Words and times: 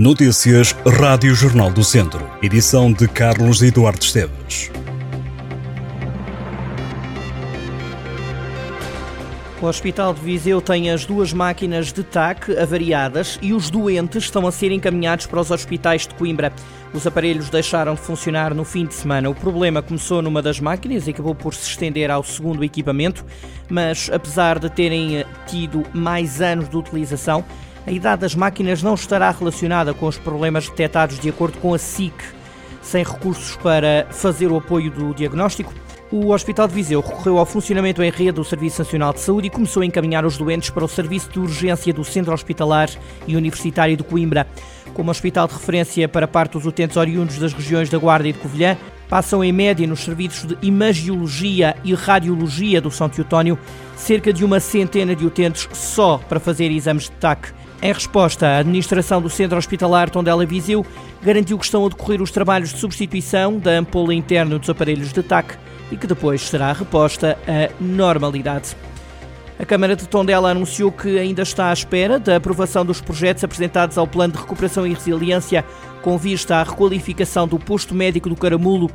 Notícias 0.00 0.74
Rádio 0.98 1.34
Jornal 1.34 1.70
do 1.70 1.84
Centro. 1.84 2.26
Edição 2.42 2.90
de 2.90 3.06
Carlos 3.06 3.60
Eduardo 3.60 4.02
Esteves. 4.02 4.70
O 9.60 9.66
Hospital 9.66 10.14
de 10.14 10.22
Viseu 10.22 10.62
tem 10.62 10.90
as 10.90 11.04
duas 11.04 11.34
máquinas 11.34 11.92
de 11.92 12.02
TAC 12.02 12.50
avariadas 12.58 13.38
e 13.42 13.52
os 13.52 13.68
doentes 13.68 14.24
estão 14.24 14.46
a 14.46 14.50
ser 14.50 14.72
encaminhados 14.72 15.26
para 15.26 15.38
os 15.38 15.50
hospitais 15.50 16.06
de 16.06 16.14
Coimbra. 16.14 16.50
Os 16.94 17.06
aparelhos 17.06 17.50
deixaram 17.50 17.94
de 17.94 18.00
funcionar 18.00 18.54
no 18.54 18.64
fim 18.64 18.86
de 18.86 18.94
semana. 18.94 19.28
O 19.28 19.34
problema 19.34 19.82
começou 19.82 20.22
numa 20.22 20.40
das 20.40 20.58
máquinas 20.60 21.06
e 21.06 21.10
acabou 21.10 21.34
por 21.34 21.52
se 21.52 21.68
estender 21.68 22.10
ao 22.10 22.24
segundo 22.24 22.64
equipamento, 22.64 23.22
mas 23.68 24.08
apesar 24.10 24.58
de 24.58 24.70
terem 24.70 25.26
tido 25.46 25.84
mais 25.92 26.40
anos 26.40 26.70
de 26.70 26.76
utilização, 26.78 27.44
a 27.90 27.92
idade 27.92 28.20
das 28.20 28.36
máquinas 28.36 28.84
não 28.84 28.94
estará 28.94 29.28
relacionada 29.32 29.92
com 29.92 30.06
os 30.06 30.16
problemas 30.16 30.68
detectados 30.68 31.18
de 31.18 31.28
acordo 31.28 31.58
com 31.58 31.74
a 31.74 31.78
SIC. 31.78 32.14
Sem 32.80 33.02
recursos 33.02 33.56
para 33.56 34.06
fazer 34.12 34.46
o 34.46 34.58
apoio 34.58 34.92
do 34.92 35.12
diagnóstico, 35.12 35.74
o 36.08 36.30
Hospital 36.30 36.68
de 36.68 36.74
Viseu 36.74 37.00
recorreu 37.00 37.36
ao 37.36 37.44
funcionamento 37.44 38.00
em 38.00 38.10
rede 38.10 38.32
do 38.32 38.44
Serviço 38.44 38.78
Nacional 38.78 39.12
de 39.12 39.18
Saúde 39.18 39.48
e 39.48 39.50
começou 39.50 39.82
a 39.82 39.86
encaminhar 39.86 40.24
os 40.24 40.38
doentes 40.38 40.70
para 40.70 40.84
o 40.84 40.88
Serviço 40.88 41.30
de 41.30 41.40
Urgência 41.40 41.92
do 41.92 42.04
Centro 42.04 42.32
Hospitalar 42.32 42.88
e 43.26 43.34
Universitário 43.34 43.96
de 43.96 44.04
Coimbra. 44.04 44.46
Como 44.94 45.10
hospital 45.10 45.48
de 45.48 45.54
referência 45.54 46.08
para 46.08 46.28
parte 46.28 46.52
dos 46.52 46.66
utentes 46.66 46.96
oriundos 46.96 47.38
das 47.38 47.52
regiões 47.52 47.90
da 47.90 47.98
Guarda 47.98 48.28
e 48.28 48.32
de 48.32 48.38
Covilhã, 48.38 48.76
passam 49.10 49.42
em 49.42 49.52
média 49.52 49.86
nos 49.88 50.04
serviços 50.04 50.46
de 50.46 50.56
imagiologia 50.62 51.76
e 51.82 51.92
radiologia 51.92 52.80
do 52.80 52.92
São 52.92 53.08
Teotónio 53.08 53.58
cerca 53.96 54.32
de 54.32 54.44
uma 54.44 54.60
centena 54.60 55.16
de 55.16 55.26
utentes 55.26 55.68
só 55.72 56.16
para 56.16 56.38
fazer 56.38 56.70
exames 56.70 57.04
de 57.04 57.10
TAC. 57.12 57.52
Em 57.82 57.92
resposta, 57.92 58.46
a 58.46 58.58
administração 58.58 59.20
do 59.20 59.28
Centro 59.28 59.58
Hospitalar 59.58 60.08
Tondela 60.08 60.46
Viseu 60.46 60.86
garantiu 61.22 61.58
que 61.58 61.64
estão 61.64 61.84
a 61.84 61.88
decorrer 61.88 62.22
os 62.22 62.30
trabalhos 62.30 62.72
de 62.72 62.78
substituição 62.78 63.58
da 63.58 63.72
ampola 63.72 64.14
interna 64.14 64.58
dos 64.58 64.70
aparelhos 64.70 65.12
de 65.12 65.22
TAC 65.22 65.58
e 65.90 65.96
que 65.96 66.06
depois 66.06 66.42
será 66.42 66.72
reposta 66.72 67.36
à 67.48 67.70
normalidade. 67.82 68.76
A 69.60 69.64
Câmara 69.66 69.94
de 69.94 70.08
Tondela 70.08 70.50
anunciou 70.50 70.90
que 70.90 71.18
ainda 71.18 71.42
está 71.42 71.68
à 71.68 71.72
espera 71.74 72.18
da 72.18 72.36
aprovação 72.36 72.82
dos 72.82 73.02
projetos 73.02 73.44
apresentados 73.44 73.98
ao 73.98 74.06
Plano 74.06 74.32
de 74.32 74.38
Recuperação 74.38 74.86
e 74.86 74.94
Resiliência 74.94 75.66
com 76.00 76.16
vista 76.16 76.56
à 76.56 76.62
requalificação 76.62 77.46
do 77.46 77.58
posto 77.58 77.94
médico 77.94 78.30
do 78.30 78.34
Caramulo, 78.34 78.90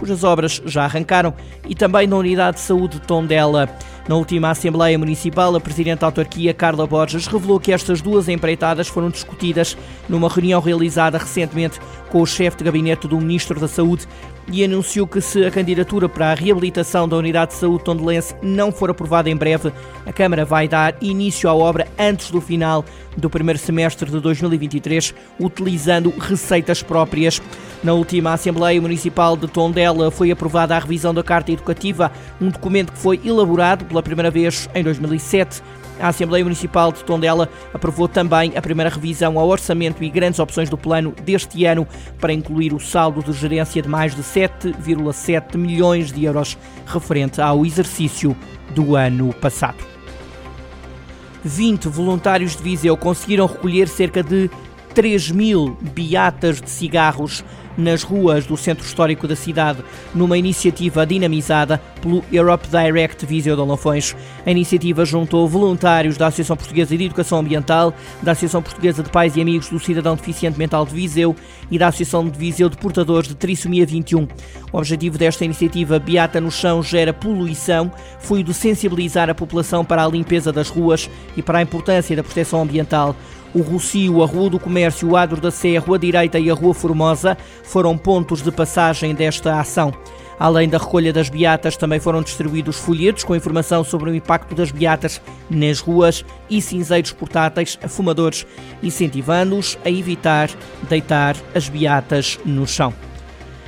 cujas 0.00 0.24
obras 0.24 0.62
já 0.64 0.84
arrancaram, 0.84 1.34
e 1.68 1.74
também 1.74 2.08
da 2.08 2.16
Unidade 2.16 2.56
de 2.56 2.62
Saúde 2.62 2.98
de 2.98 3.06
Tondela. 3.06 3.68
Na 4.08 4.16
última 4.16 4.50
Assembleia 4.50 4.98
Municipal, 4.98 5.54
a 5.54 5.60
Presidente 5.60 6.00
da 6.00 6.06
Autarquia, 6.06 6.54
Carla 6.54 6.86
Borges, 6.86 7.26
revelou 7.26 7.60
que 7.60 7.70
estas 7.70 8.00
duas 8.00 8.28
empreitadas 8.28 8.88
foram 8.88 9.10
discutidas 9.10 9.76
numa 10.08 10.28
reunião 10.28 10.60
realizada 10.60 11.18
recentemente 11.18 11.78
com 12.08 12.22
o 12.22 12.26
chefe 12.26 12.56
de 12.56 12.64
gabinete 12.64 13.06
do 13.06 13.20
Ministro 13.20 13.60
da 13.60 13.68
Saúde 13.68 14.08
e 14.52 14.64
anunciou 14.64 15.06
que 15.06 15.20
se 15.20 15.44
a 15.44 15.50
candidatura 15.50 16.08
para 16.08 16.32
a 16.32 16.34
reabilitação 16.34 17.08
da 17.08 17.16
Unidade 17.16 17.52
de 17.52 17.58
Saúde 17.58 17.84
Tondelense 17.84 18.34
não 18.42 18.72
for 18.72 18.90
aprovada 18.90 19.30
em 19.30 19.36
breve, 19.36 19.72
a 20.04 20.12
Câmara 20.12 20.44
vai 20.44 20.66
dar 20.66 20.96
início 21.00 21.48
à 21.48 21.54
obra 21.54 21.86
antes 21.98 22.30
do 22.30 22.40
final 22.40 22.84
do 23.16 23.30
primeiro 23.30 23.58
semestre 23.58 24.10
de 24.10 24.18
2023, 24.18 25.14
utilizando 25.38 26.10
receitas 26.18 26.82
próprias. 26.82 27.40
Na 27.82 27.92
última 27.92 28.32
Assembleia 28.32 28.80
Municipal 28.80 29.36
de 29.36 29.46
Tondela 29.46 29.89
foi 30.10 30.30
aprovada 30.30 30.76
a 30.76 30.78
revisão 30.78 31.12
da 31.12 31.22
Carta 31.22 31.52
Educativa, 31.52 32.12
um 32.40 32.48
documento 32.48 32.92
que 32.92 32.98
foi 32.98 33.20
elaborado 33.24 33.84
pela 33.84 34.02
primeira 34.02 34.30
vez 34.30 34.68
em 34.74 34.82
2007. 34.82 35.62
A 35.98 36.08
Assembleia 36.08 36.44
Municipal 36.44 36.92
de 36.92 37.04
Tondela 37.04 37.48
aprovou 37.74 38.08
também 38.08 38.56
a 38.56 38.62
primeira 38.62 38.88
revisão 38.88 39.38
ao 39.38 39.48
orçamento 39.48 40.02
e 40.02 40.08
grandes 40.08 40.38
opções 40.38 40.70
do 40.70 40.78
plano 40.78 41.14
deste 41.24 41.64
ano 41.66 41.86
para 42.18 42.32
incluir 42.32 42.72
o 42.72 42.80
saldo 42.80 43.22
de 43.22 43.32
gerência 43.32 43.82
de 43.82 43.88
mais 43.88 44.14
de 44.14 44.22
7,7 44.22 45.56
milhões 45.58 46.10
de 46.10 46.24
euros 46.24 46.56
referente 46.86 47.40
ao 47.40 47.66
exercício 47.66 48.34
do 48.74 48.96
ano 48.96 49.32
passado. 49.34 49.90
20 51.44 51.88
voluntários 51.88 52.56
de 52.56 52.62
Viseu 52.62 52.96
conseguiram 52.96 53.46
recolher 53.46 53.88
cerca 53.88 54.22
de 54.22 54.50
3 54.94 55.30
mil 55.30 55.76
beatas 55.94 56.60
de 56.60 56.70
cigarros 56.70 57.44
nas 57.76 58.02
ruas 58.02 58.46
do 58.46 58.56
centro 58.56 58.84
histórico 58.84 59.26
da 59.26 59.34
cidade, 59.36 59.82
numa 60.14 60.36
iniciativa 60.36 61.06
dinamizada 61.06 61.80
pelo 62.00 62.24
Europe 62.32 62.68
Direct 62.68 63.24
Viseu 63.24 63.56
de 63.56 63.62
Olafões. 63.62 64.14
A 64.44 64.50
iniciativa 64.50 65.04
juntou 65.04 65.48
voluntários 65.48 66.16
da 66.16 66.26
Associação 66.26 66.56
Portuguesa 66.56 66.96
de 66.96 67.04
Educação 67.04 67.38
Ambiental, 67.38 67.94
da 68.22 68.32
Associação 68.32 68.62
Portuguesa 68.62 69.02
de 69.02 69.10
Pais 69.10 69.36
e 69.36 69.40
Amigos 69.40 69.68
do 69.68 69.78
Cidadão 69.78 70.14
Deficiente 70.14 70.58
Mental 70.58 70.84
de 70.84 70.94
Viseu 70.94 71.34
e 71.70 71.78
da 71.78 71.88
Associação 71.88 72.28
de 72.28 72.38
Viseu 72.38 72.68
de 72.68 72.76
Portadores 72.76 73.28
de 73.28 73.34
Trissomia 73.34 73.86
21. 73.86 74.26
O 74.72 74.78
objetivo 74.78 75.18
desta 75.18 75.44
iniciativa 75.44 75.98
Beata 75.98 76.40
no 76.40 76.50
Chão 76.50 76.82
Gera 76.82 77.12
Poluição 77.12 77.90
foi 78.20 78.40
o 78.40 78.44
de 78.44 78.54
sensibilizar 78.54 79.28
a 79.30 79.34
população 79.34 79.84
para 79.84 80.04
a 80.04 80.08
limpeza 80.08 80.52
das 80.52 80.68
ruas 80.68 81.08
e 81.36 81.42
para 81.42 81.58
a 81.58 81.62
importância 81.62 82.14
da 82.14 82.22
proteção 82.22 82.62
ambiental. 82.62 83.16
O 83.52 83.62
Rocio, 83.62 84.22
a 84.22 84.26
Rua 84.26 84.50
do 84.50 84.60
Comércio, 84.60 85.08
o 85.08 85.16
Adro 85.16 85.40
da 85.40 85.50
Sé, 85.50 85.76
a 85.76 85.80
Rua 85.80 85.98
Direita 85.98 86.38
e 86.38 86.50
a 86.50 86.54
Rua 86.54 86.72
Formosa 86.72 87.36
foram 87.64 87.98
pontos 87.98 88.42
de 88.42 88.52
passagem 88.52 89.14
desta 89.14 89.58
ação. 89.58 89.92
Além 90.38 90.68
da 90.68 90.78
recolha 90.78 91.12
das 91.12 91.28
beatas, 91.28 91.76
também 91.76 92.00
foram 92.00 92.22
distribuídos 92.22 92.78
folhetos 92.78 93.24
com 93.24 93.36
informação 93.36 93.84
sobre 93.84 94.08
o 94.08 94.14
impacto 94.14 94.54
das 94.54 94.70
beatas 94.70 95.20
nas 95.50 95.80
ruas 95.80 96.24
e 96.48 96.62
cinzeiros 96.62 97.12
portáteis 97.12 97.78
a 97.82 97.88
fumadores, 97.88 98.46
incentivando-os 98.82 99.76
a 99.84 99.90
evitar 99.90 100.48
deitar 100.88 101.36
as 101.54 101.68
beatas 101.68 102.38
no 102.44 102.66
chão. 102.66 102.94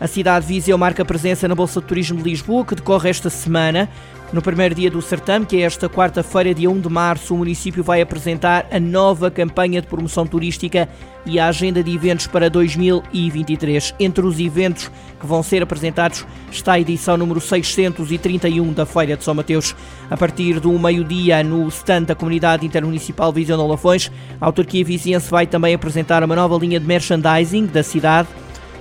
A 0.00 0.06
cidade 0.06 0.46
de 0.46 0.54
Viseu 0.54 0.78
marca 0.78 1.04
presença 1.04 1.46
na 1.48 1.54
Bolsa 1.54 1.80
de 1.80 1.86
Turismo 1.86 2.22
de 2.22 2.30
Lisboa, 2.30 2.64
que 2.64 2.74
decorre 2.74 3.10
esta 3.10 3.28
semana. 3.28 3.88
No 4.34 4.42
primeiro 4.42 4.74
dia 4.74 4.90
do 4.90 5.00
certame, 5.00 5.46
que 5.46 5.58
é 5.58 5.60
esta 5.60 5.88
quarta-feira, 5.88 6.52
dia 6.52 6.68
1 6.68 6.80
de 6.80 6.88
março, 6.88 7.32
o 7.32 7.38
município 7.38 7.84
vai 7.84 8.00
apresentar 8.00 8.66
a 8.68 8.80
nova 8.80 9.30
campanha 9.30 9.80
de 9.80 9.86
promoção 9.86 10.26
turística 10.26 10.88
e 11.24 11.38
a 11.38 11.46
agenda 11.46 11.84
de 11.84 11.94
eventos 11.94 12.26
para 12.26 12.50
2023. 12.50 13.94
Entre 14.00 14.26
os 14.26 14.40
eventos 14.40 14.90
que 15.20 15.24
vão 15.24 15.40
ser 15.40 15.62
apresentados 15.62 16.26
está 16.50 16.72
a 16.72 16.80
edição 16.80 17.16
número 17.16 17.40
631 17.40 18.72
da 18.72 18.84
Feira 18.84 19.16
de 19.16 19.22
São 19.22 19.34
Mateus. 19.36 19.72
A 20.10 20.16
partir 20.16 20.58
do 20.58 20.76
meio-dia, 20.80 21.44
no 21.44 21.68
stand 21.68 22.02
da 22.02 22.16
Comunidade 22.16 22.66
Intermunicipal 22.66 23.32
Visão 23.32 23.56
de 23.56 23.62
Olafões, 23.62 24.10
a 24.40 24.46
autarquia 24.46 24.84
viziense 24.84 25.30
vai 25.30 25.46
também 25.46 25.76
apresentar 25.76 26.24
uma 26.24 26.34
nova 26.34 26.58
linha 26.58 26.80
de 26.80 26.86
merchandising 26.86 27.66
da 27.66 27.84
cidade 27.84 28.26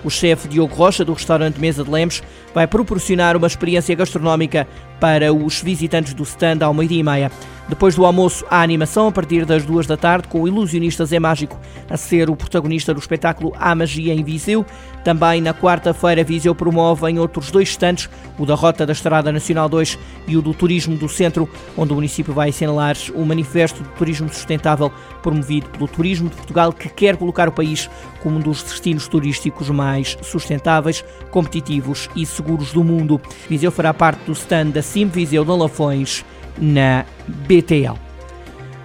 o 0.03 0.09
chefe 0.09 0.47
Diogo 0.47 0.75
Rocha, 0.75 1.06
do 1.06 1.14
restaurante 1.14 1.59
Mesa 1.59 1.84
de 1.84 1.90
Lemos, 1.90 2.22
vai 2.53 2.68
proporcionar 2.68 3.36
uma 3.36 3.47
experiência 3.47 3.96
gastronómica 3.96 4.68
para 5.00 5.34
os 5.34 5.62
visitantes 5.62 6.14
do 6.14 6.24
stand 6.24 6.59
ao 6.62 6.74
meio-dia 6.74 7.00
e 7.00 7.03
meia. 7.03 7.31
Depois 7.68 7.96
do 7.96 8.06
almoço, 8.06 8.46
há 8.50 8.62
animação 8.62 9.07
a 9.07 9.12
partir 9.12 9.46
das 9.46 9.66
duas 9.66 9.88
da 9.88 9.96
tarde, 9.96 10.28
com 10.28 10.41
o 10.41 10.47
ilusionista 10.47 11.06
Zé 11.06 11.18
Mágico 11.18 11.57
a 11.90 11.96
ser 11.96 12.29
o 12.29 12.35
protagonista 12.35 12.94
do 12.94 13.00
espetáculo 13.00 13.53
A 13.57 13.74
Magia 13.74 14.13
em 14.13 14.24
Viseu. 14.24 14.66
Também 15.03 15.41
na 15.41 15.53
quarta-feira, 15.53 16.23
Viseu 16.23 16.53
promove 16.53 17.09
em 17.09 17.19
outros 17.19 17.52
dois 17.52 17.69
stands, 17.69 18.09
o 18.38 18.46
da 18.46 18.56
Rota 18.56 18.85
da 18.85 18.91
Estrada 18.91 19.31
Nacional 19.31 19.69
2 19.69 19.97
e 20.28 20.35
o 20.35 20.41
do 20.41 20.53
Turismo 20.53 20.97
do 20.97 21.07
Centro, 21.07 21.50
onde 21.78 21.94
o 21.94 21.96
município 21.96 22.34
vai 22.34 22.50
assinalar 22.50 22.96
o 23.16 23.25
Manifesto 23.25 23.81
de 23.81 23.90
Turismo 23.91 24.28
Sustentável 24.28 24.91
promovido 25.22 25.69
pelo 25.69 25.88
Turismo 25.88 26.29
de 26.29 26.35
Portugal, 26.35 26.73
que 26.73 26.90
quer 26.90 27.16
colocar 27.16 27.47
o 27.47 27.52
país 27.52 27.90
como 28.22 28.38
um 28.38 28.40
dos 28.40 28.62
destinos 28.62 29.07
turísticos 29.07 29.69
mais 29.69 30.18
sustentáveis, 30.22 31.03
competitivos 31.31 32.09
e 32.16 32.25
seguros 32.25 32.73
do 32.73 32.84
mundo. 32.84 33.22
Viseu 33.50 33.72
fará 33.72 33.94
parte 33.94 34.25
do 34.25 34.34
stand 34.34 34.72
da 34.72 34.81
Sim 34.81 35.07
Viseu 35.07 35.46
de 35.46 35.52
Lafões 35.52 36.25
na 36.58 37.06
BTL. 37.28 38.03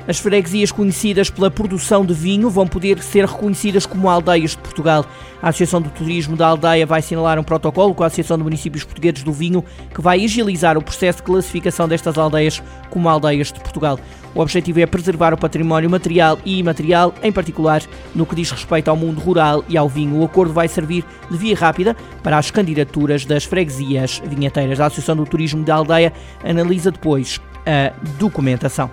As 0.08 0.18
freguesias 0.18 0.72
conhecidas 0.72 1.28
pela 1.28 1.50
produção 1.50 2.02
de 2.02 2.14
vinho 2.14 2.48
vão 2.48 2.66
poder 2.66 2.98
ser 3.02 3.26
reconhecidas 3.26 3.84
como 3.84 4.08
aldeias 4.08 4.52
de 4.52 4.56
Portugal. 4.56 5.04
A 5.42 5.50
Associação 5.50 5.82
do 5.82 5.90
Turismo 5.90 6.34
da 6.34 6.46
Aldeia 6.46 6.86
vai 6.86 7.00
assinalar 7.00 7.38
um 7.38 7.42
protocolo 7.42 7.94
com 7.94 8.02
a 8.02 8.06
Associação 8.06 8.38
de 8.38 8.42
Municípios 8.42 8.84
Portugueses 8.84 9.22
do 9.22 9.34
Vinho 9.34 9.62
que 9.94 10.00
vai 10.00 10.24
agilizar 10.24 10.78
o 10.78 10.82
processo 10.82 11.18
de 11.18 11.24
classificação 11.24 11.86
destas 11.86 12.16
aldeias 12.16 12.62
como 12.88 13.06
aldeias 13.06 13.52
de 13.52 13.60
Portugal. 13.60 14.00
O 14.34 14.40
objetivo 14.40 14.80
é 14.80 14.86
preservar 14.86 15.34
o 15.34 15.38
património 15.38 15.90
material 15.90 16.38
e 16.42 16.58
imaterial, 16.58 17.12
em 17.22 17.30
particular 17.30 17.82
no 18.14 18.24
que 18.24 18.34
diz 18.34 18.50
respeito 18.50 18.88
ao 18.88 18.96
mundo 18.96 19.20
rural 19.20 19.62
e 19.68 19.76
ao 19.76 19.88
vinho. 19.88 20.20
O 20.20 20.24
acordo 20.24 20.54
vai 20.54 20.68
servir 20.68 21.04
de 21.30 21.36
via 21.36 21.56
rápida 21.56 21.94
para 22.22 22.38
as 22.38 22.50
candidaturas 22.50 23.26
das 23.26 23.44
freguesias 23.44 24.22
vinheteiras. 24.24 24.80
A 24.80 24.86
Associação 24.86 25.16
do 25.16 25.26
Turismo 25.26 25.64
da 25.64 25.74
Aldeia 25.74 26.12
analisa 26.42 26.90
depois 26.90 27.38
a 27.66 27.92
documentação. 28.18 28.90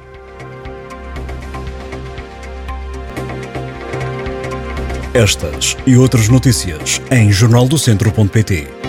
Estas 5.13 5.77
e 5.87 5.95
outras 5.95 6.27
notícias 6.27 7.01
em 7.09 7.31
jornaldocentro.pt 7.31 8.84